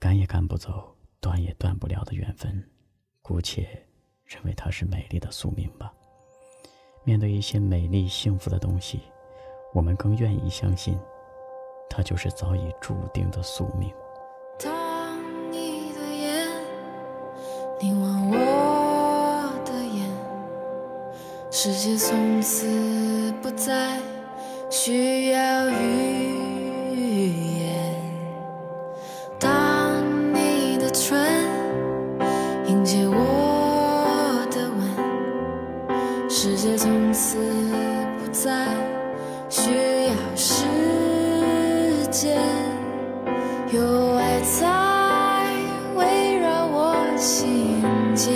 [0.00, 2.64] 赶也赶不走，断也断不了的缘分，
[3.20, 3.68] 姑且
[4.24, 5.92] 认为它是美丽的宿命吧。
[7.02, 9.00] 面对一些美丽幸福的东西，
[9.74, 10.96] 我们更愿意相信，
[11.90, 13.92] 它就是早已注定的宿命。
[14.60, 15.18] 当
[15.50, 16.48] 你的眼
[17.80, 20.08] 凝望我的眼，
[21.50, 24.00] 世界从此不再
[24.70, 25.68] 需要
[39.48, 40.64] 需要时
[42.10, 42.38] 间。
[43.70, 44.66] 有爱在
[45.94, 47.82] 围绕我心
[48.14, 48.32] 间，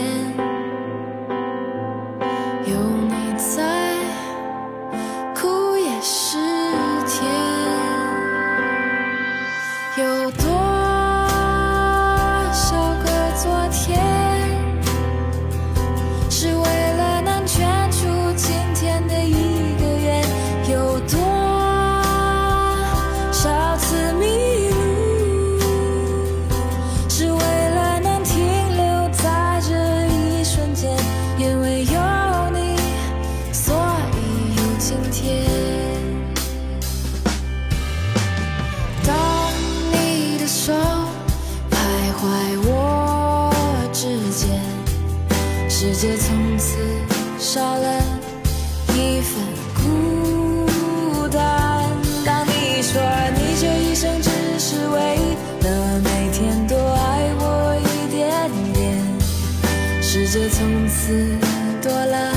[60.93, 61.39] 界从此
[61.83, 62.33] 多了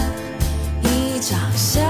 [0.84, 1.85] 一张笑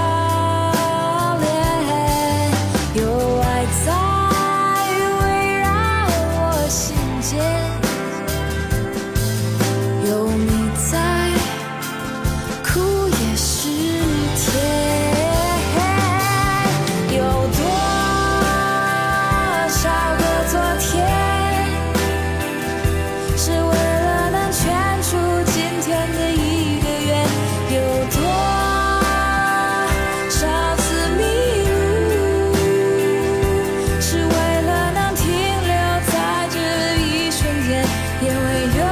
[38.35, 38.83] 因为有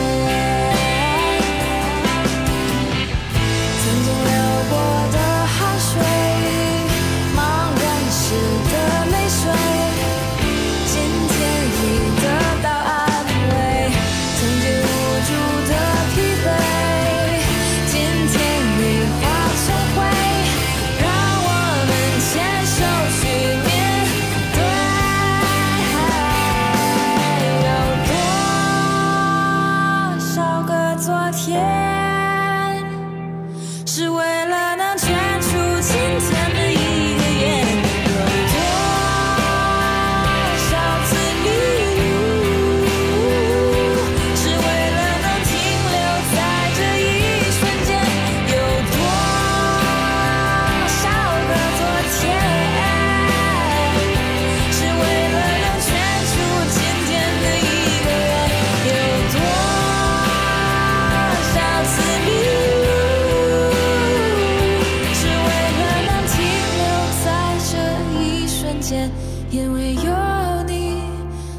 [69.49, 70.99] 因为有你，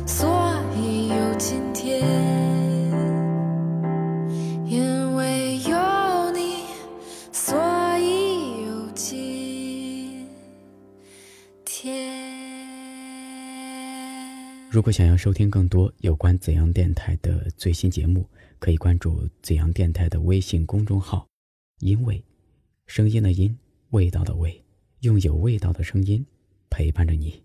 [0.07, 0.29] 所
[0.77, 2.03] 以有今天。
[4.67, 6.67] 因为有你，
[7.33, 7.57] 所
[7.99, 10.27] 以有今
[11.65, 12.07] 天。
[14.71, 21.27] 如果想要收听更多有关怎样电台的最新节目，可以关注怎样电台的微信公众号
[21.81, 22.23] “因为”，
[22.87, 23.57] 声音的音，
[23.91, 24.63] 味道的味，
[25.01, 26.23] 用有味道的声音
[26.75, 27.45] 陪伴着你。